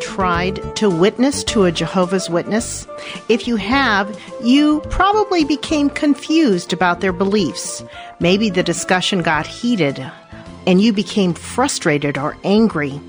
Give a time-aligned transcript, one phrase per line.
[0.00, 2.86] tried to witness to a Jehovah's Witness?
[3.28, 7.82] If you have, you probably became confused about their beliefs.
[8.20, 10.10] Maybe the discussion got heated
[10.66, 13.00] and you became frustrated or angry.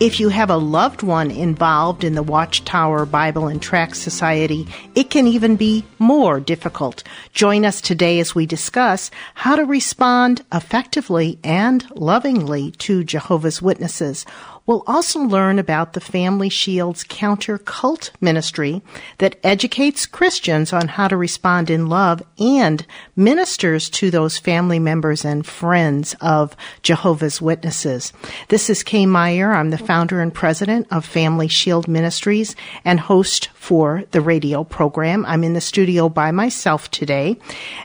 [0.00, 5.10] If you have a loved one involved in the Watchtower Bible and Tract Society, it
[5.10, 7.04] can even be more difficult.
[7.32, 14.26] Join us today as we discuss how to respond effectively and lovingly to Jehovah's Witnesses.
[14.64, 18.80] We'll also learn about the Family Shield's counter cult ministry
[19.18, 22.86] that educates Christians on how to respond in love and
[23.16, 28.12] ministers to those family members and friends of Jehovah's Witnesses.
[28.48, 29.52] This is Kay Meyer.
[29.52, 35.24] I'm the founder and president of Family Shield Ministries and host for the radio program.
[35.24, 37.36] I'm in the studio by myself today,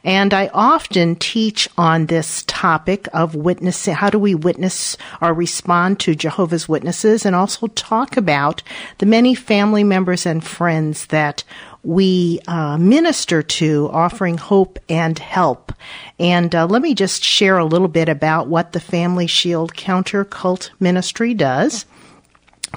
[0.03, 3.93] and I often teach on this topic of witnessing.
[3.93, 8.63] How do we witness or respond to Jehovah's Witnesses and also talk about
[8.97, 11.43] the many family members and friends that
[11.83, 15.71] we uh, minister to, offering hope and help.
[16.17, 20.25] And uh, let me just share a little bit about what the Family Shield Counter
[20.25, 21.85] Cult Ministry does.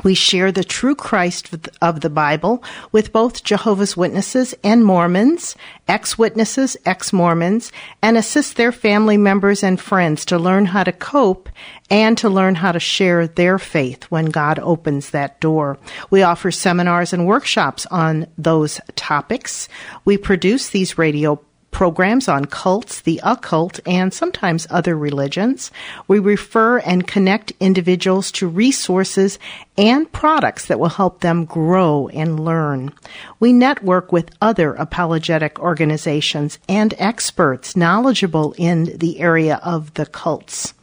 [0.04, 5.56] We share the true Christ of the Bible with both Jehovah's Witnesses and Mormons,
[5.88, 11.48] ex-witnesses, ex-Mormons, and assist their family members and friends to learn how to cope
[11.90, 15.76] and to learn how to share their faith when God opens that door.
[16.08, 19.68] We offer seminars and workshops on those topics.
[20.04, 25.70] We produce these radio programs on cults, the occult, and sometimes other religions.
[26.08, 29.38] We refer and connect individuals to resources
[29.78, 32.92] and products that will help them grow and learn.
[33.38, 40.74] We network with other apologetic organizations and experts knowledgeable in the area of the cults.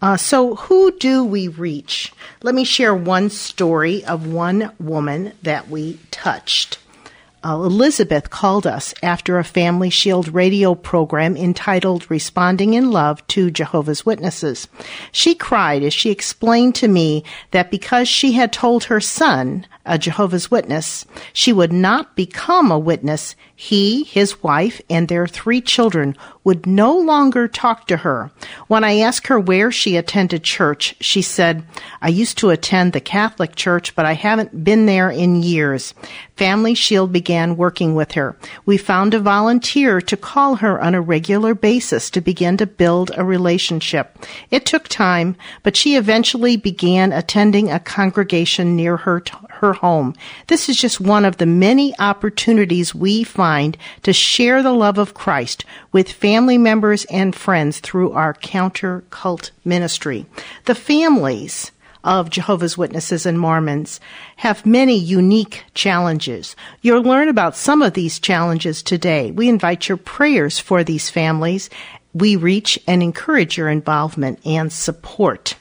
[0.00, 2.12] Uh, so, who do we reach?
[2.42, 6.78] Let me share one story of one woman that we touched
[7.44, 13.50] uh, Elizabeth called us after a Family Shield radio program entitled Responding in Love to
[13.50, 14.68] Jehovah's Witnesses.
[15.10, 19.98] She cried as she explained to me that because she had told her son, a
[19.98, 26.16] Jehovah's Witness, she would not become a witness, he, his wife, and their three children
[26.44, 28.30] would no longer talk to her.
[28.66, 31.64] When I asked her where she attended church, she said,
[32.00, 35.94] I used to attend the Catholic Church, but I haven't been there in years.
[36.36, 38.36] Family Shield began working with her.
[38.66, 43.12] We found a volunteer to call her on a regular basis to begin to build
[43.16, 44.18] a relationship.
[44.50, 50.14] It took time, but she eventually began attending a congregation near her, her home.
[50.46, 55.14] This is just one of the many opportunities we find to share the love of
[55.14, 60.26] Christ with family members and friends through our counter cult ministry.
[60.64, 61.72] The families
[62.04, 64.00] of Jehovah's Witnesses and Mormons
[64.36, 66.56] have many unique challenges.
[66.80, 69.30] You'll learn about some of these challenges today.
[69.30, 71.70] We invite your prayers for these families.
[72.12, 75.54] We reach and encourage your involvement and support.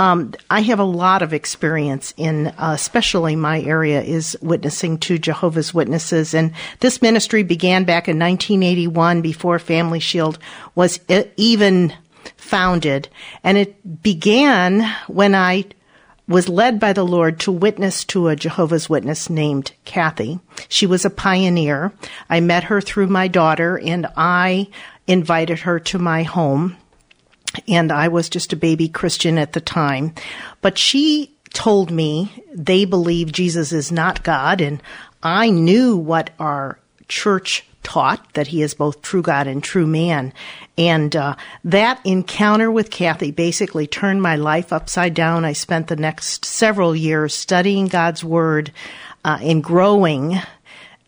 [0.00, 5.18] Um, I have a lot of experience in, uh, especially my area is witnessing to
[5.18, 10.38] Jehovah's Witnesses, and this ministry began back in 1981 before Family Shield
[10.76, 11.00] was
[11.36, 11.92] even
[12.36, 13.08] founded,
[13.42, 15.64] and it began when I
[16.28, 20.38] was led by the Lord to witness to a Jehovah's Witness named Kathy.
[20.68, 21.92] She was a pioneer.
[22.30, 24.68] I met her through my daughter, and I
[25.08, 26.76] invited her to my home
[27.66, 30.14] and I was just a baby Christian at the time.
[30.60, 34.82] But she told me they believe Jesus is not God, and
[35.22, 40.32] I knew what our church taught that he is both true God and true man.
[40.76, 45.44] And uh, that encounter with Kathy basically turned my life upside down.
[45.44, 48.72] I spent the next several years studying God's Word
[49.24, 50.38] uh, and growing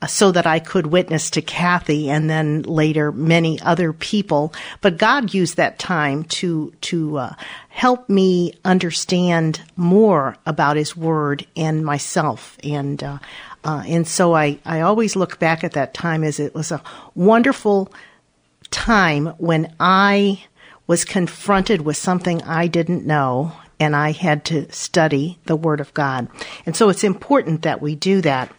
[0.09, 4.53] so that I could witness to Kathy and then later many other people.
[4.81, 7.35] But God used that time to to uh,
[7.69, 13.19] help me understand more about His Word and myself, and uh,
[13.65, 16.83] uh, and so I I always look back at that time as it was a
[17.15, 17.93] wonderful
[18.71, 20.45] time when I
[20.87, 25.95] was confronted with something I didn't know and I had to study the Word of
[25.95, 26.29] God.
[26.67, 28.53] And so it's important that we do that.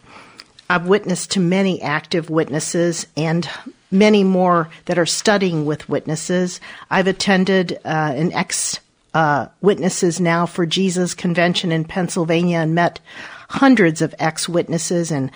[0.72, 3.46] I've witnessed to many active witnesses and
[3.90, 6.62] many more that are studying with witnesses.
[6.90, 8.80] I've attended uh, an ex
[9.12, 13.00] uh, witnesses now for Jesus convention in Pennsylvania and met
[13.50, 15.30] hundreds of ex witnesses and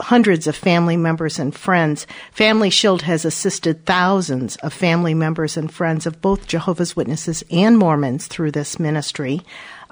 [0.00, 2.06] hundreds of family members and friends.
[2.30, 7.78] Family Shield has assisted thousands of family members and friends of both Jehovah's Witnesses and
[7.78, 9.40] Mormons through this ministry.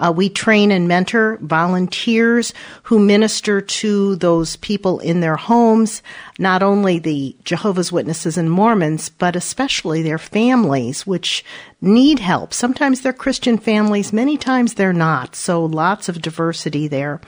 [0.02, 2.52] Uh, we train and mentor volunteers
[2.82, 6.02] who minister to those people in their homes,
[6.40, 11.44] not only the Jehovah's Witnesses and Mormons, but especially their families, which
[11.80, 12.52] need help.
[12.52, 15.36] Sometimes they're Christian families, many times they're not.
[15.36, 17.20] So lots of diversity there.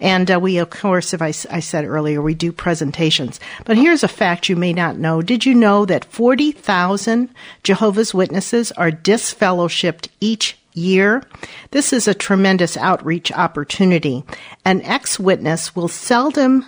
[0.00, 3.38] And uh, we, of course, if I, I said earlier, we do presentations.
[3.64, 5.22] But here's a fact you may not know.
[5.22, 7.28] Did you know that 40,000
[7.62, 11.22] Jehovah's Witnesses are disfellowshipped each year.
[11.70, 14.24] This is a tremendous outreach opportunity.
[14.64, 16.64] An ex witness will seldom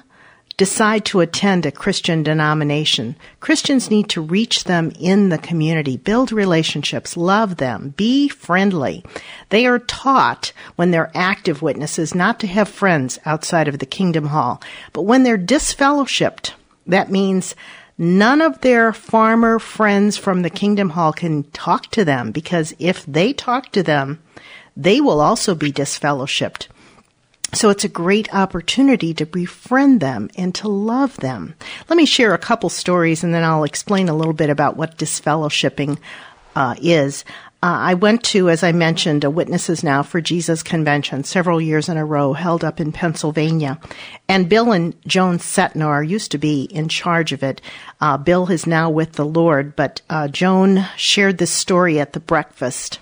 [0.56, 6.32] decide to attend a Christian denomination, Christians need to reach them in the community, build
[6.32, 9.05] relationships, love them, be friendly.
[9.50, 14.26] They are taught when they're active witnesses not to have friends outside of the Kingdom
[14.26, 14.62] Hall.
[14.93, 16.53] But when they're disfellowshipped,
[16.87, 17.55] that means
[17.98, 23.04] none of their farmer friends from the Kingdom Hall can talk to them because if
[23.06, 24.22] they talk to them,
[24.76, 26.69] they will also be disfellowshipped.
[27.54, 31.54] So it's a great opportunity to befriend them and to love them.
[31.88, 34.98] Let me share a couple stories and then I'll explain a little bit about what
[34.98, 35.98] disfellowshipping
[36.54, 37.25] uh, is.
[37.66, 41.88] Uh, I went to, as I mentioned, a Witnesses Now for Jesus convention several years
[41.88, 43.80] in a row held up in Pennsylvania.
[44.28, 47.60] And Bill and Joan Cetnar used to be in charge of it.
[48.00, 52.20] Uh, Bill is now with the Lord, but uh, Joan shared this story at the
[52.20, 53.00] breakfast.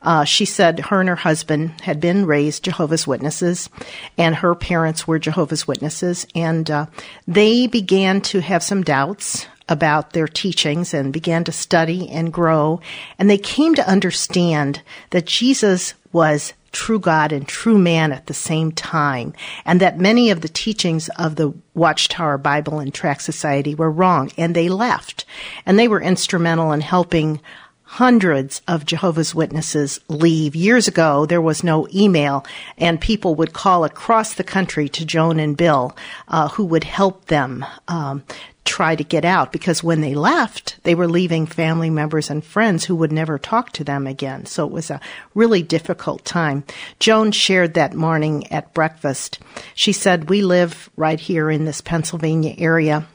[0.00, 3.68] Uh, she said her and her husband had been raised Jehovah's Witnesses,
[4.16, 6.86] and her parents were Jehovah's Witnesses, and uh,
[7.26, 12.80] they began to have some doubts about their teachings and began to study and grow,
[13.18, 18.34] and they came to understand that Jesus was true God and true man at the
[18.34, 19.32] same time,
[19.64, 24.30] and that many of the teachings of the Watchtower Bible and Tract Society were wrong,
[24.36, 25.24] and they left.
[25.64, 27.40] And they were instrumental in helping
[27.82, 30.54] hundreds of Jehovah's Witnesses leave.
[30.54, 32.44] Years ago, there was no email,
[32.76, 35.96] and people would call across the country to Joan and Bill,
[36.28, 38.22] uh, who would help them um,
[38.68, 42.84] try to get out because when they left, they were leaving family members and friends
[42.84, 44.44] who would never talk to them again.
[44.44, 45.00] So it was a
[45.34, 46.64] really difficult time.
[47.00, 49.38] Joan shared that morning at breakfast.
[49.74, 53.06] She said, We live right here in this Pennsylvania area,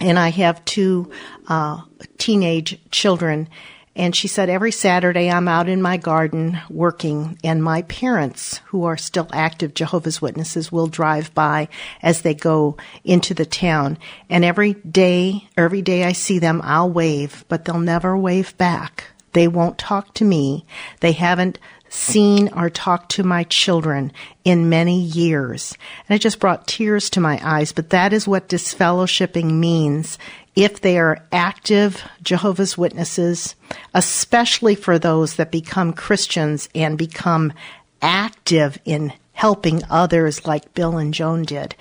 [0.00, 1.10] and I have two
[1.48, 1.82] uh,
[2.18, 3.48] teenage children
[3.96, 8.84] and she said, every Saturday I'm out in my garden working, and my parents, who
[8.84, 11.68] are still active Jehovah's Witnesses, will drive by
[12.02, 13.96] as they go into the town.
[14.28, 19.04] And every day, every day I see them, I'll wave, but they'll never wave back.
[19.32, 20.64] They won't talk to me.
[21.00, 21.58] They haven't
[21.88, 24.12] seen or talked to my children
[24.44, 25.76] in many years.
[26.08, 30.18] And it just brought tears to my eyes, but that is what disfellowshipping means
[30.54, 33.54] if they are active Jehovah's Witnesses,
[33.94, 37.52] especially for those that become Christians and become
[38.00, 41.74] active in helping others like Bill and Joan did.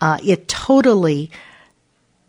[0.00, 1.30] Uh, it totally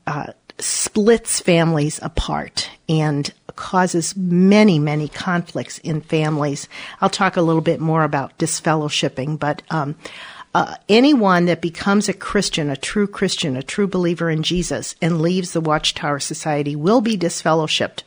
[0.06, 6.68] uh, splits families apart and causes many, many conflicts in families.
[7.02, 9.96] I'll talk a little bit more about disfellowshipping, but um,
[10.56, 15.22] uh, anyone that becomes a Christian, a true Christian, a true believer in Jesus, and
[15.22, 18.04] leaves the Watchtower Society will be disfellowshipped,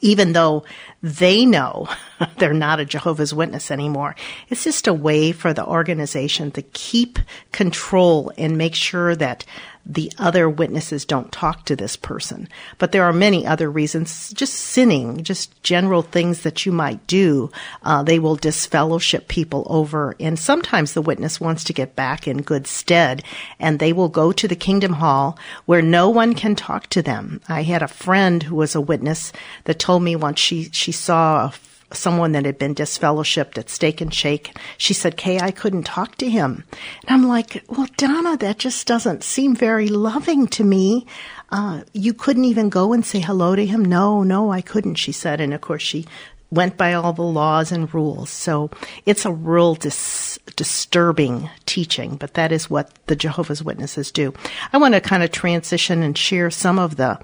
[0.00, 0.64] even though
[1.02, 1.88] they know
[2.38, 4.14] they're not a Jehovah's Witness anymore.
[4.48, 7.18] It's just a way for the organization to keep
[7.50, 9.44] control and make sure that
[9.88, 12.46] the other witnesses don't talk to this person.
[12.76, 17.50] But there are many other reasons, just sinning, just general things that you might do.
[17.82, 20.14] Uh, they will disfellowship people over.
[20.20, 23.24] And sometimes the witness wants to get back in good stead
[23.58, 27.40] and they will go to the Kingdom Hall where no one can talk to them.
[27.48, 29.32] I had a friend who was a witness
[29.64, 31.50] that told me once she, she saw a
[31.92, 34.56] someone that had been disfellowshipped at Steak and Shake.
[34.76, 36.64] She said, Kay, I couldn't talk to him.
[37.06, 41.06] And I'm like, well, Donna, that just doesn't seem very loving to me.
[41.50, 43.84] Uh, you couldn't even go and say hello to him?
[43.84, 45.40] No, no, I couldn't, she said.
[45.40, 46.04] And of course, she
[46.50, 48.30] went by all the laws and rules.
[48.30, 48.70] So
[49.06, 54.32] it's a real dis- disturbing teaching, but that is what the Jehovah's Witnesses do.
[54.72, 57.18] I want to kind of transition and share some of the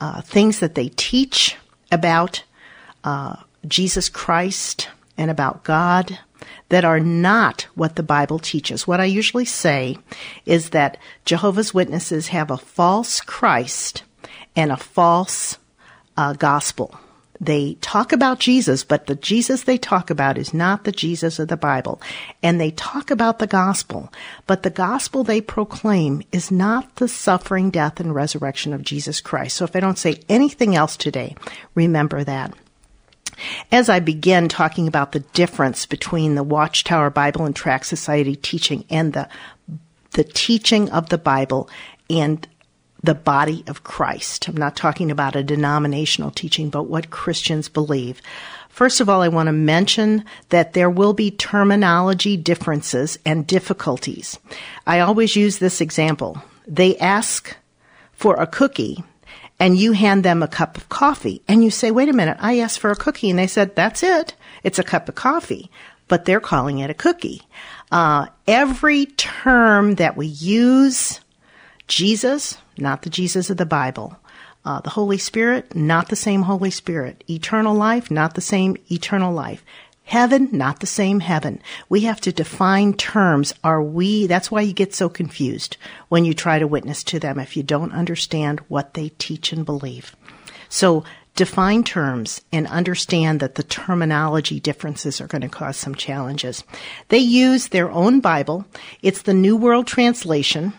[0.00, 1.56] uh, things that they teach
[1.92, 2.42] about
[3.04, 6.18] uh, Jesus Christ and about God
[6.68, 8.86] that are not what the Bible teaches.
[8.86, 9.98] What I usually say
[10.46, 14.02] is that Jehovah's Witnesses have a false Christ
[14.56, 15.58] and a false
[16.16, 16.98] uh, gospel.
[17.40, 21.48] They talk about Jesus, but the Jesus they talk about is not the Jesus of
[21.48, 22.00] the Bible.
[22.42, 24.12] And they talk about the gospel,
[24.46, 29.56] but the gospel they proclaim is not the suffering, death, and resurrection of Jesus Christ.
[29.56, 31.34] So if I don't say anything else today,
[31.74, 32.54] remember that.
[33.72, 38.84] As I begin talking about the difference between the Watchtower Bible and Tract Society teaching
[38.90, 39.28] and the
[40.12, 41.68] the teaching of the Bible
[42.08, 42.46] and
[43.02, 44.48] the body of Christ.
[44.48, 48.22] I'm not talking about a denominational teaching, but what Christians believe.
[48.70, 54.38] First of all, I want to mention that there will be terminology differences and difficulties.
[54.86, 56.42] I always use this example.
[56.66, 57.54] They ask
[58.14, 59.04] for a cookie
[59.58, 62.58] and you hand them a cup of coffee and you say, wait a minute, I
[62.58, 64.34] asked for a cookie and they said, that's it.
[64.62, 65.70] It's a cup of coffee,
[66.08, 67.42] but they're calling it a cookie.
[67.92, 71.20] Uh, every term that we use,
[71.86, 74.16] Jesus, not the Jesus of the Bible.
[74.64, 77.22] Uh, the Holy Spirit, not the same Holy Spirit.
[77.28, 79.62] Eternal life, not the same eternal life.
[80.04, 81.60] Heaven, not the same heaven.
[81.88, 83.54] We have to define terms.
[83.64, 87.38] Are we, that's why you get so confused when you try to witness to them
[87.38, 90.14] if you don't understand what they teach and believe.
[90.68, 96.64] So define terms and understand that the terminology differences are going to cause some challenges.
[97.08, 98.66] They use their own Bible.
[99.00, 100.74] It's the New World Translation.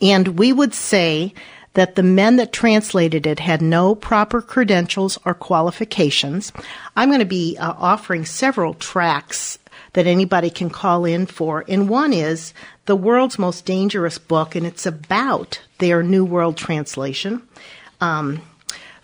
[0.00, 1.34] And we would say
[1.74, 6.52] that the men that translated it had no proper credentials or qualifications.
[6.96, 9.58] I'm going to be uh, offering several tracts
[9.92, 11.64] that anybody can call in for.
[11.68, 12.54] And one is
[12.86, 17.42] The World's Most Dangerous Book, and it's about their New World Translation.
[18.00, 18.42] Um,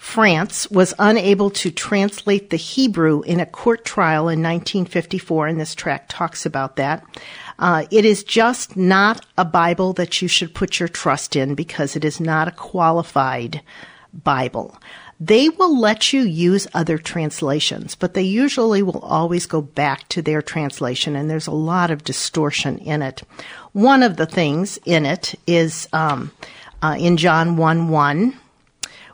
[0.07, 5.75] Franz was unable to translate the Hebrew in a court trial in 1954, and this
[5.75, 7.05] tract talks about that.
[7.59, 11.97] Uh, it is just not a Bible that you should put your trust in because
[11.97, 13.63] it is not a qualified
[14.13, 14.79] Bible.
[15.19, 20.21] They will let you use other translations, but they usually will always go back to
[20.21, 23.23] their translation, and there's a lot of distortion in it.
[23.73, 26.33] One of the things in it is um,
[26.83, 28.39] uh, in John 1 1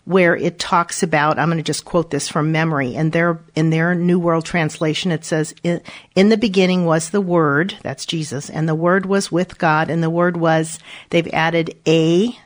[0.05, 3.71] where it talks about I'm going to just quote this from memory in their in
[3.71, 8.69] their New World Translation it says in the beginning was the word that's Jesus and
[8.69, 10.79] the word was with God and the word was
[11.11, 12.37] they've added a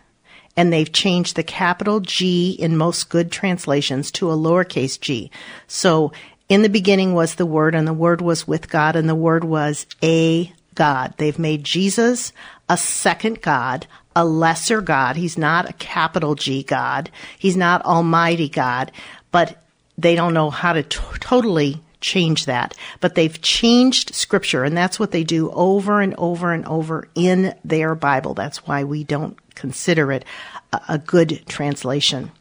[0.56, 5.30] and they've changed the capital G in most good translations to a lowercase g.
[5.66, 6.12] So
[6.48, 9.44] in the beginning was the word and the word was with God and the word
[9.44, 11.14] was a God.
[11.16, 12.32] They've made Jesus
[12.68, 13.86] a second God
[14.16, 15.14] a lesser God.
[15.14, 17.10] He's not a capital G God.
[17.38, 18.90] He's not Almighty God,
[19.30, 19.62] but
[19.98, 22.74] they don't know how to t- totally change that.
[23.00, 27.54] But they've changed scripture, and that's what they do over and over and over in
[27.62, 28.32] their Bible.
[28.32, 30.24] That's why we don't consider it
[30.72, 32.32] a, a good translation.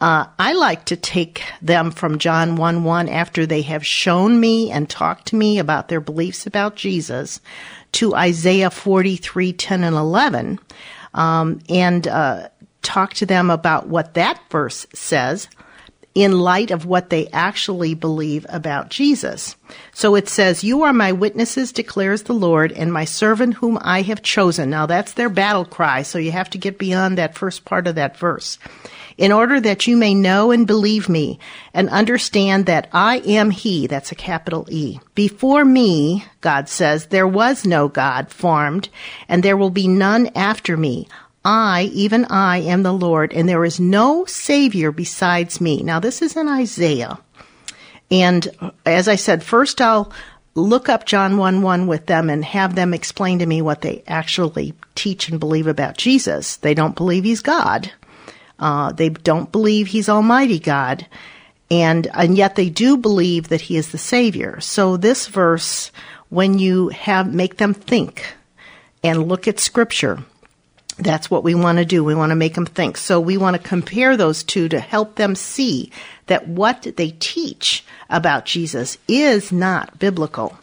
[0.00, 4.70] Uh, I like to take them from John 1 1 after they have shown me
[4.70, 7.40] and talked to me about their beliefs about Jesus
[7.92, 10.60] to Isaiah 43 10 and 11
[11.16, 12.48] um, and uh,
[12.82, 15.48] talk to them about what that verse says
[16.16, 19.54] in light of what they actually believe about Jesus.
[19.92, 24.00] So it says, You are my witnesses, declares the Lord, and my servant whom I
[24.00, 24.70] have chosen.
[24.70, 27.96] Now that's their battle cry, so you have to get beyond that first part of
[27.96, 28.58] that verse.
[29.18, 31.38] In order that you may know and believe me
[31.74, 34.98] and understand that I am He, that's a capital E.
[35.14, 38.88] Before me, God says, there was no God formed,
[39.28, 41.08] and there will be none after me.
[41.46, 45.80] I, even I, am the Lord, and there is no Savior besides me.
[45.84, 47.20] Now, this is in Isaiah.
[48.10, 48.48] And
[48.84, 50.12] as I said, first I'll
[50.56, 54.02] look up John 1 1 with them and have them explain to me what they
[54.08, 56.56] actually teach and believe about Jesus.
[56.56, 57.92] They don't believe he's God.
[58.58, 61.06] Uh, they don't believe he's Almighty God.
[61.70, 64.60] And, and yet they do believe that he is the Savior.
[64.60, 65.92] So this verse,
[66.28, 68.34] when you have, make them think
[69.04, 70.24] and look at scripture,
[70.98, 72.02] that's what we want to do.
[72.02, 72.96] We want to make them think.
[72.96, 75.90] So we want to compare those two to help them see
[76.26, 80.58] that what they teach about Jesus is not biblical.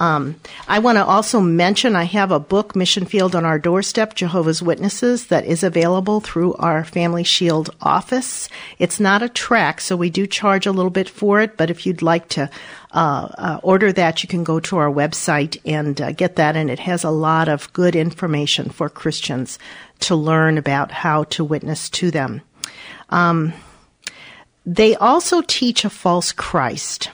[0.00, 0.36] Um,
[0.68, 4.62] I want to also mention I have a book, Mission Field on Our Doorstep, Jehovah's
[4.62, 8.48] Witnesses, that is available through our Family Shield office.
[8.78, 11.84] It's not a tract, so we do charge a little bit for it, but if
[11.84, 12.48] you'd like to
[12.92, 16.70] uh, uh, order that, you can go to our website and uh, get that, and
[16.70, 19.58] it has a lot of good information for Christians
[20.00, 22.40] to learn about how to witness to them.
[23.10, 23.52] Um,
[24.64, 27.10] they also teach a false Christ.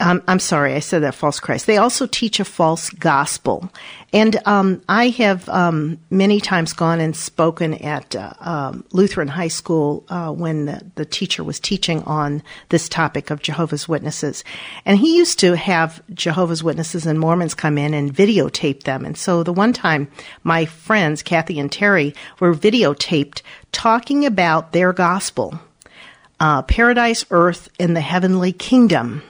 [0.00, 1.66] Um, I'm sorry, I said that false Christ.
[1.66, 3.70] They also teach a false gospel.
[4.12, 9.48] And um, I have um, many times gone and spoken at uh, um, Lutheran High
[9.48, 14.42] School uh, when the, the, teacher was teaching on this topic of Jehovah's Witnesses.
[14.84, 19.04] And he used to have Jehovah's Witnesses and Mormons come in and videotape them.
[19.04, 20.10] And so the one time
[20.42, 25.60] my friends, Kathy and Terry, were videotaped talking about their gospel
[26.40, 29.22] uh, paradise, earth, and the heavenly kingdom,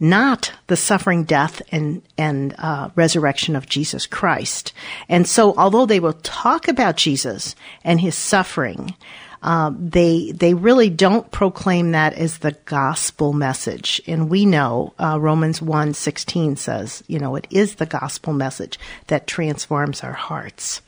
[0.00, 4.72] not the suffering, death, and and uh, resurrection of Jesus Christ.
[5.08, 8.94] And so, although they will talk about Jesus and his suffering,
[9.42, 14.00] uh, they they really don't proclaim that as the gospel message.
[14.06, 18.78] And we know uh, Romans 1, 16 says, you know, it is the gospel message
[19.08, 20.80] that transforms our hearts.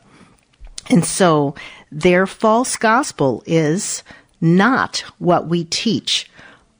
[0.88, 1.54] And so
[1.92, 4.02] their false gospel is
[4.40, 6.30] not what we teach.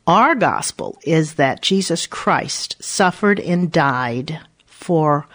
[0.07, 5.27] Our gospel is that Jesus Christ suffered and died for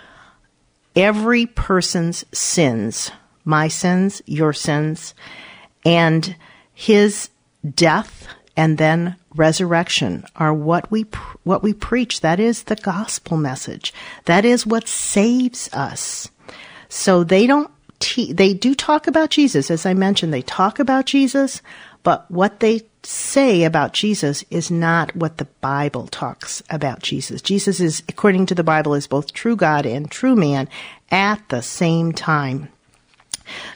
[0.96, 3.12] every person's sins,
[3.44, 5.14] my sins, your sins,
[5.84, 6.36] and
[6.74, 7.30] his
[7.76, 11.04] death and then resurrection are what we
[11.44, 12.22] what we preach.
[12.22, 13.94] That is the gospel message.
[14.26, 16.30] That is what saves us.
[16.90, 17.71] So they don't
[18.02, 20.34] te- they do talk about Jesus as I mentioned.
[20.34, 21.62] They talk about Jesus,
[22.04, 27.42] but what they say about Jesus is not what the Bible talks about Jesus.
[27.42, 30.68] Jesus is according to the Bible is both true God and true man
[31.10, 32.70] at the same time.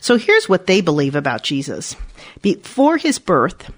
[0.02, 1.96] So here's what they believe about Jesus.
[2.42, 3.72] Before his birth,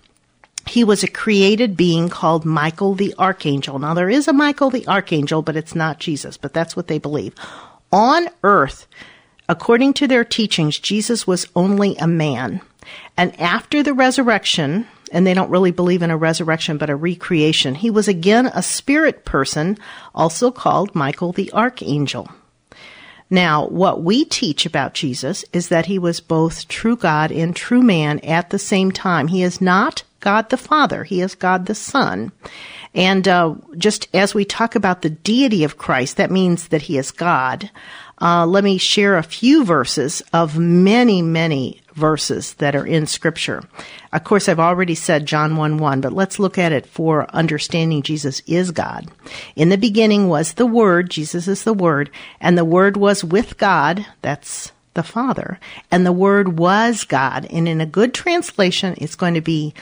[0.67, 3.79] he was a created being called Michael the Archangel.
[3.79, 6.99] Now, there is a Michael the Archangel, but it's not Jesus, but that's what they
[6.99, 7.33] believe.
[7.91, 8.85] On earth,
[9.49, 12.61] according to their teachings, Jesus was only a man.
[13.15, 17.75] And after the resurrection, and they don't really believe in a resurrection, but a recreation,
[17.75, 19.77] he was again a spirit person,
[20.13, 22.29] also called Michael the Archangel.
[23.29, 27.81] Now, what we teach about Jesus is that he was both true God and true
[27.81, 29.27] man at the same time.
[29.27, 32.31] He is not God the Father, he is God the Son.
[32.95, 36.97] And uh, just as we talk about the deity of Christ, that means that he
[36.97, 37.69] is God.
[38.19, 43.63] Uh, let me share a few verses of many, many verses that are in Scripture.
[44.13, 48.01] Of course, I've already said John 1 1, but let's look at it for understanding
[48.01, 49.07] Jesus is God.
[49.55, 53.57] In the beginning was the Word, Jesus is the Word, and the Word was with
[53.57, 55.59] God, that's the Father,
[55.91, 57.45] and the Word was God.
[57.51, 59.73] And in a good translation, it's going to be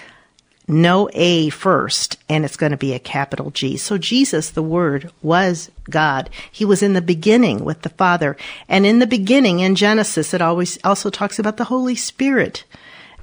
[0.67, 3.77] no A first, and it's going to be a capital G.
[3.77, 6.29] So Jesus, the Word, was God.
[6.51, 8.35] He was in the beginning with the Father.
[8.67, 12.65] And in the beginning, in Genesis, it always also talks about the Holy Spirit.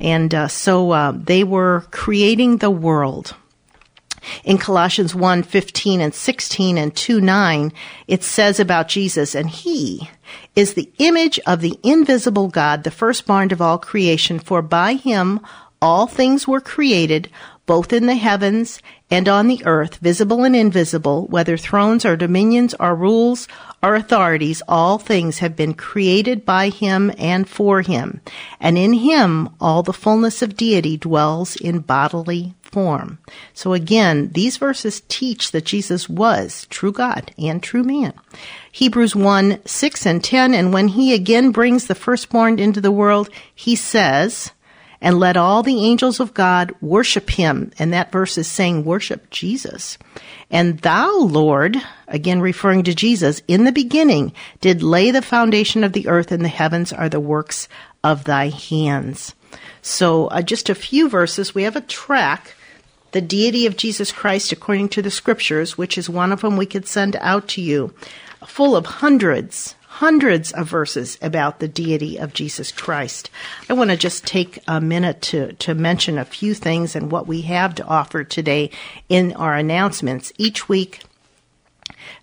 [0.01, 3.35] And uh, so uh, they were creating the world.
[4.44, 7.72] In Colossians 1 15 and 16 and 2 9,
[8.07, 10.09] it says about Jesus, and he
[10.55, 15.40] is the image of the invisible God, the firstborn of all creation, for by him
[15.81, 17.29] all things were created,
[17.66, 22.75] both in the heavens and on the earth, visible and invisible, whether thrones or dominions
[22.81, 23.46] or rules
[23.83, 28.20] or authorities, all things have been created by him and for him.
[28.61, 33.18] And in him all the fullness of deity dwells in bodily form.
[33.53, 38.14] So again, these verses teach that Jesus was true God and true man.
[38.72, 43.29] Hebrews 1, 6 and 10, and when he again brings the firstborn into the world,
[43.55, 44.53] he says,
[45.03, 47.73] and let all the angels of God worship him.
[47.79, 49.99] And that verse is saying worship Jesus.
[50.49, 55.93] And thou, Lord, again referring to Jesus, in the beginning did lay the foundation of
[55.93, 57.69] the earth and the heavens are the works
[58.05, 59.35] of thy hands.
[59.83, 61.53] So uh, just a few verses.
[61.53, 62.55] We have a tract,
[63.11, 66.65] the deity of Jesus Christ according to the scriptures, which is one of them we
[66.65, 67.93] could send out to you,
[68.47, 73.28] full of hundreds, hundreds of verses about the deity of Jesus Christ.
[73.68, 77.26] I want to just take a minute to, to mention a few things and what
[77.26, 78.70] we have to offer today
[79.11, 80.33] in our announcements.
[80.38, 81.02] Each week,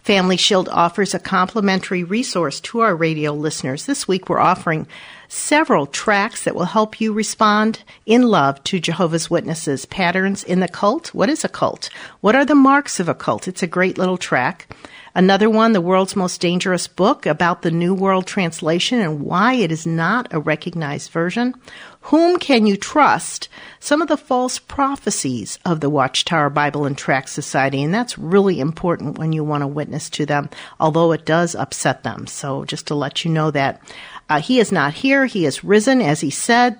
[0.02, 3.86] Family Shield offers a complimentary resource to our radio listeners.
[3.86, 4.88] This week we're offering
[5.28, 9.86] several tracts that will help you respond in love to Jehovah's Witnesses.
[9.86, 11.14] Patterns in the cult.
[11.14, 11.92] What is a cult?
[12.22, 13.48] What are the marks of a cult?
[13.48, 14.74] It's a great little tract.
[15.20, 19.70] Another one, The World's Most Dangerous Book, about the New World Translation and why it
[19.70, 21.56] is not a recognized version.
[22.04, 23.50] Whom Can You Trust?
[23.82, 28.62] Some of the false prophecies of the Watchtower Bible and Tract Society, and that's really
[28.62, 32.26] important when you want to witness to them, although it does upset them.
[32.26, 33.82] So just to let you know that.
[34.30, 35.26] Uh, he is not here.
[35.26, 36.80] He is risen, as he said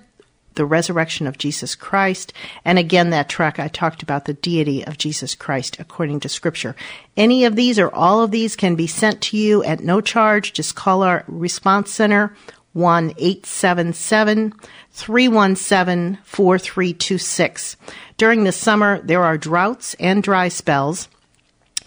[0.54, 2.32] the resurrection of Jesus Christ.
[2.64, 6.74] And again, that tract I talked about the deity of Jesus Christ according to scripture.
[7.16, 10.52] Any of these or all of these can be sent to you at no charge.
[10.52, 12.34] Just call our response center
[12.72, 14.52] 1 877
[14.92, 17.76] 317 4326.
[18.16, 21.08] During the summer, there are droughts and dry spells.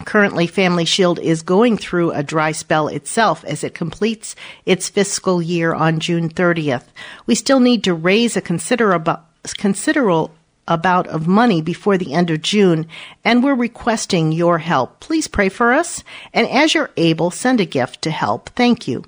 [0.04, 4.34] Currently, Family Shield is going through a dry spell itself as it completes
[4.66, 6.84] its fiscal year on June 30th.
[7.26, 9.20] We still need to raise a considerable,
[9.56, 10.34] considerable
[10.66, 12.86] about of money before the end of June,
[13.24, 15.00] and we're requesting your help.
[15.00, 16.02] Please pray for us,
[16.32, 18.50] and as you're able, send a gift to help.
[18.50, 19.04] Thank you.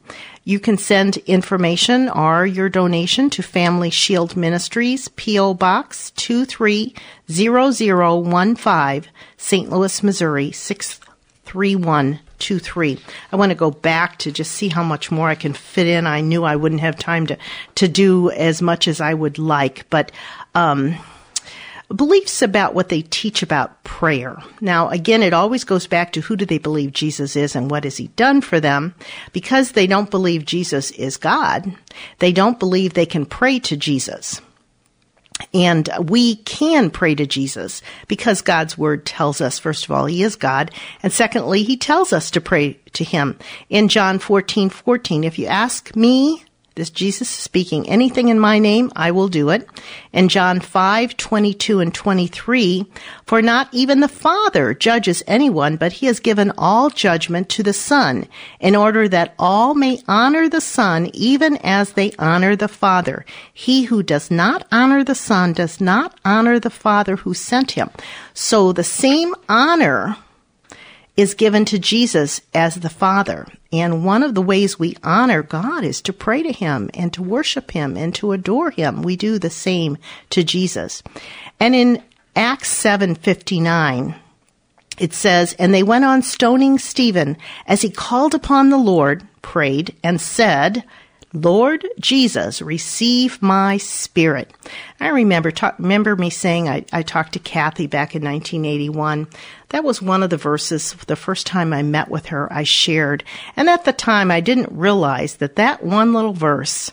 [0.48, 5.54] You can send information or your donation to Family Shield Ministries, P.O.
[5.54, 9.70] Box 230015, St.
[9.70, 12.98] Louis, Missouri 63123.
[13.32, 16.06] I want to go back to just see how much more I can fit in.
[16.06, 17.36] I knew I wouldn't have time to,
[17.74, 20.12] to do as much as I would like, but,
[20.54, 20.94] um,
[21.94, 24.36] beliefs about what they teach about prayer.
[24.60, 27.84] Now, again, it always goes back to who do they believe Jesus is and what
[27.84, 28.94] has he done for them?
[29.32, 31.72] Because they don't believe Jesus is God,
[32.18, 34.40] they don't believe they can pray to Jesus.
[35.52, 40.22] And we can pray to Jesus because God's word tells us, first of all, he
[40.22, 40.70] is God.
[41.02, 43.38] And secondly, he tells us to pray to him.
[43.68, 46.42] In John 14, 14, if you ask me,
[46.76, 49.66] this Jesus speaking, anything in my name, I will do it.
[50.12, 52.84] And John 5, 22 and 23,
[53.24, 57.72] for not even the Father judges anyone, but he has given all judgment to the
[57.72, 58.28] Son,
[58.60, 63.24] in order that all may honor the Son, even as they honor the Father.
[63.54, 67.88] He who does not honor the Son does not honor the Father who sent him.
[68.34, 70.18] So the same honor
[71.16, 73.46] is given to Jesus as the Father.
[73.72, 77.22] And one of the ways we honor God is to pray to Him and to
[77.22, 79.02] worship Him and to adore Him.
[79.02, 79.98] We do the same
[80.30, 81.02] to Jesus.
[81.58, 82.02] And in
[82.34, 84.14] Acts 7:59,
[84.98, 89.94] it says, And they went on stoning Stephen as he called upon the Lord, prayed,
[90.02, 90.84] and said,
[91.32, 94.52] Lord Jesus, receive my spirit.
[95.00, 99.26] I remember remember me saying I, I talked to Kathy back in 1981.
[99.70, 103.24] That was one of the verses the first time I met with her I shared.
[103.56, 106.92] And at the time I didn't realize that that one little verse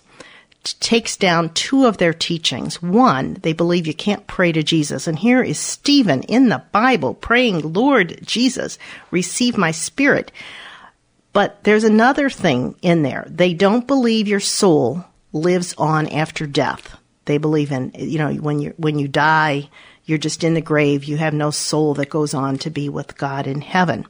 [0.63, 2.81] takes down two of their teachings.
[2.81, 5.07] One, they believe you can't pray to Jesus.
[5.07, 8.79] And here is Stephen in the Bible praying, Lord Jesus,
[9.11, 10.31] receive my spirit.
[11.33, 13.25] But there's another thing in there.
[13.27, 16.97] They don't believe your soul lives on after death.
[17.25, 19.69] They believe in, you know, when you when you die,
[20.05, 21.05] you're just in the grave.
[21.05, 24.05] You have no soul that goes on to be with God in heaven.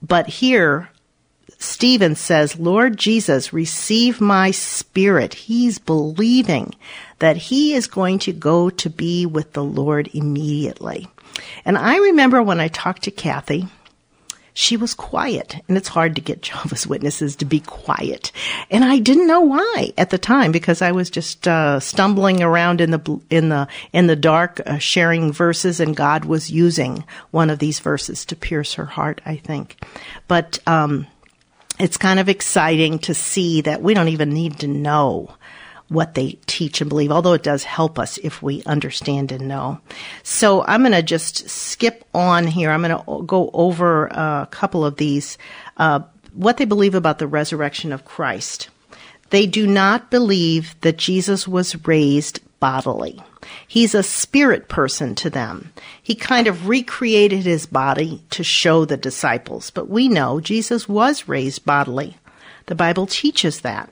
[0.00, 0.90] But here,
[1.58, 5.34] Stephen says, Lord Jesus, receive my spirit.
[5.34, 6.74] He's believing
[7.18, 11.08] that he is going to go to be with the Lord immediately.
[11.64, 13.66] And I remember when I talked to Kathy,
[14.54, 15.56] she was quiet.
[15.68, 18.32] And it's hard to get Jehovah's Witnesses to be quiet.
[18.70, 22.80] And I didn't know why at the time because I was just uh, stumbling around
[22.80, 27.50] in the in the in the dark, uh, sharing verses, and God was using one
[27.50, 29.20] of these verses to pierce her heart.
[29.26, 29.84] I think,
[30.26, 30.58] but.
[30.66, 31.08] Um,
[31.76, 35.34] it's kind of exciting to see that we don't even need to know
[35.88, 39.78] what they teach and believe, although it does help us if we understand and know.
[40.22, 42.70] So I'm going to just skip on here.
[42.70, 45.38] I'm going to go over a couple of these.
[45.76, 46.00] Uh,
[46.32, 48.68] what they believe about the resurrection of Christ.
[49.30, 53.20] They do not believe that Jesus was raised bodily.
[53.66, 55.72] He's a spirit person to them.
[56.02, 61.28] He kind of recreated his body to show the disciples, but we know Jesus was
[61.28, 62.16] raised bodily.
[62.66, 63.90] The Bible teaches that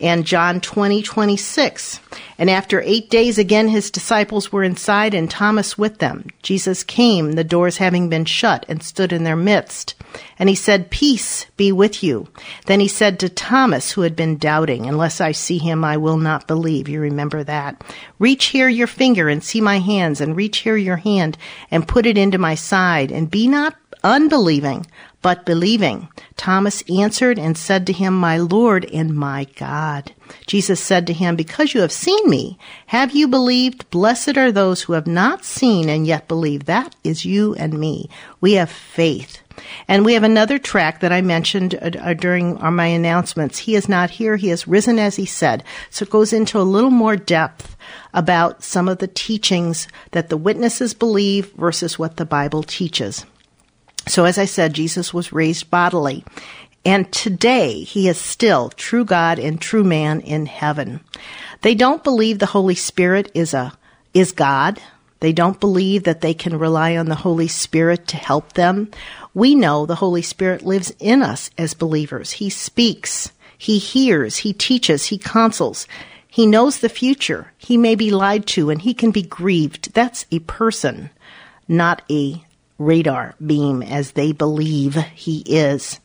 [0.00, 2.00] and John 20, 26.
[2.38, 6.28] And after eight days again his disciples were inside and Thomas with them.
[6.42, 9.94] Jesus came, the doors having been shut, and stood in their midst.
[10.38, 12.28] And he said, Peace be with you.
[12.66, 16.16] Then he said to Thomas, who had been doubting, Unless I see him, I will
[16.16, 16.88] not believe.
[16.88, 17.82] You remember that.
[18.18, 21.36] Reach here your finger and see my hands, and reach here your hand
[21.70, 24.86] and put it into my side, and be not unbelieving,
[25.22, 26.08] but believing.
[26.36, 30.12] Thomas answered and said to him, My Lord and my God.
[30.46, 33.90] Jesus said to him, Because you have seen me, have you believed?
[33.90, 36.64] Blessed are those who have not seen and yet believe.
[36.64, 38.08] That is you and me.
[38.40, 39.42] We have faith.
[39.86, 43.58] And we have another tract that I mentioned uh, uh during my announcements.
[43.58, 44.36] He is not here.
[44.36, 45.64] He has risen as he said.
[45.90, 47.76] So it goes into a little more depth
[48.14, 53.26] about some of the teachings that the witnesses believe versus what the Bible teaches.
[54.10, 56.24] So, as I said, Jesus was raised bodily.
[56.84, 61.00] And today, he is still true God and true man in heaven.
[61.62, 63.72] They don't believe the Holy Spirit is a,
[64.12, 64.80] is God.
[65.20, 68.90] They don't believe that they can rely on the Holy Spirit to help them.
[69.34, 72.32] We know the Holy Spirit lives in us as believers.
[72.32, 73.30] He speaks.
[73.56, 74.38] He hears.
[74.38, 75.06] He teaches.
[75.06, 75.86] He counsels.
[76.26, 77.52] He knows the future.
[77.58, 79.92] He may be lied to and he can be grieved.
[79.92, 81.10] That's a person,
[81.68, 82.42] not a
[82.80, 86.00] radar beam as they believe he is.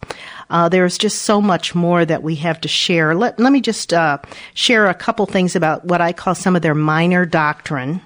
[0.49, 3.15] Uh, there's just so much more that we have to share.
[3.15, 4.19] Let, let me just uh,
[4.53, 8.01] share a couple things about what I call some of their minor doctrine.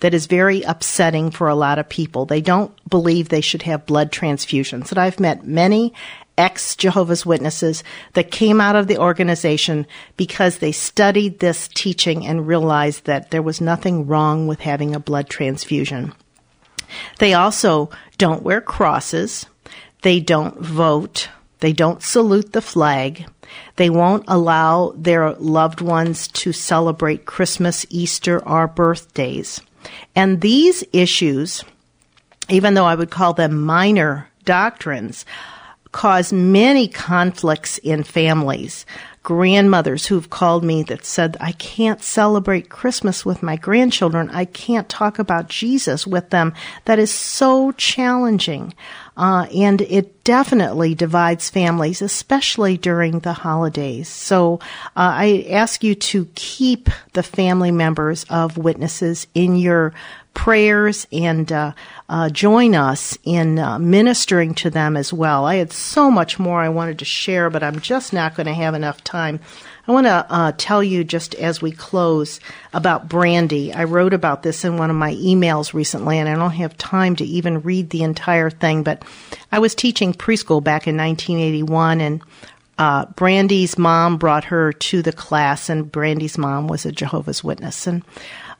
[0.00, 2.26] that is very upsetting for a lot of people.
[2.26, 4.90] They don't believe they should have blood transfusions.
[4.90, 5.94] And I've met many
[6.36, 12.46] ex Jehovah's Witnesses that came out of the organization because they studied this teaching and
[12.46, 16.12] realized that there was nothing wrong with having a blood transfusion.
[17.18, 19.46] They also don't wear crosses.
[20.02, 21.28] They don't vote.
[21.60, 23.26] They don't salute the flag.
[23.76, 29.60] They won't allow their loved ones to celebrate Christmas, Easter, or birthdays.
[30.14, 31.64] And these issues,
[32.48, 35.24] even though I would call them minor doctrines,
[35.92, 38.86] cause many conflicts in families.
[39.22, 44.28] Grandmothers who've called me that said, I can't celebrate Christmas with my grandchildren.
[44.30, 46.54] I can't talk about Jesus with them.
[46.86, 48.74] That is so challenging.
[49.16, 54.08] Uh, and it definitely divides families, especially during the holidays.
[54.08, 54.58] So
[54.96, 59.92] uh, I ask you to keep the family members of witnesses in your
[60.34, 61.72] prayers and uh,
[62.08, 65.44] uh, join us in uh, ministering to them as well.
[65.44, 68.54] I had so much more I wanted to share, but I'm just not going to
[68.54, 69.40] have enough time.
[69.86, 72.38] I want to uh, tell you just as we close
[72.72, 73.72] about Brandy.
[73.72, 77.16] I wrote about this in one of my emails recently, and I don't have time
[77.16, 79.04] to even read the entire thing, but
[79.50, 82.22] I was teaching preschool back in 1981, and
[82.82, 87.86] uh, Brandy's mom brought her to the class, and Brandy's mom was a Jehovah's Witness.
[87.86, 88.02] And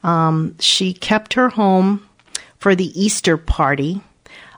[0.01, 2.07] um, she kept her home
[2.57, 3.99] for the Easter party,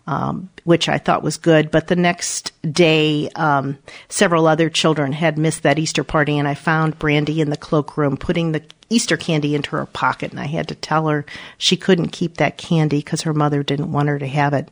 [0.05, 1.71] um, which I thought was good.
[1.71, 6.53] But the next day, um, several other children had missed that Easter party, and I
[6.53, 10.67] found Brandy in the cloakroom putting the Easter candy into her pocket, and I had
[10.67, 11.25] to tell her
[11.57, 14.69] she couldn't keep that candy because her mother didn't want her to have it.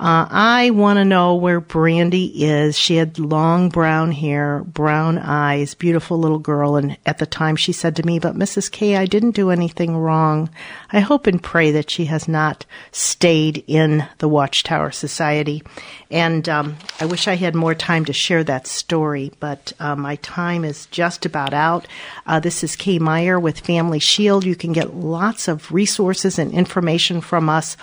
[0.00, 2.76] Uh, I want to know where Brandy is.
[2.76, 6.76] She had long brown hair, brown eyes, beautiful little girl.
[6.76, 8.70] And at the time she said to me, but Mrs.
[8.70, 10.50] K, I didn't do anything wrong.
[10.92, 15.62] I hope and pray that she has not stayed in the Watchtower Society.
[16.10, 20.16] And um, I wish I had more time to share that story, but uh, my
[20.16, 21.86] time is just about out.
[22.26, 24.44] Uh, this is Kay Meyer with Family Shield.
[24.44, 27.76] You can get lots of resources and information from us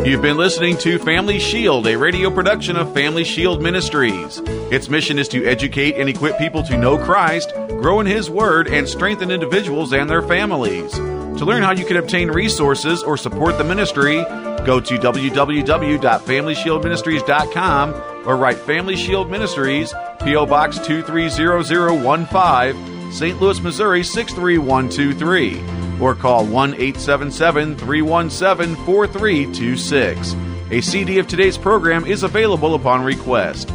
[0.04, 4.42] You've been listening to Family Shield, a radio production of Family Shield Ministries.
[4.44, 8.66] Its mission is to educate and equip people to know Christ, grow in His Word,
[8.66, 10.90] and strengthen individuals and their families.
[10.92, 14.24] To learn how you can obtain resources or support the ministry,
[14.64, 17.94] go to www.familyshieldministries.com
[18.26, 20.46] or write Family Shield Ministries, P.O.
[20.46, 23.40] Box 230015, St.
[23.40, 30.36] Louis, Missouri 63123 or call 1 877 317 4326.
[30.72, 33.70] A CD of today's program is available upon request.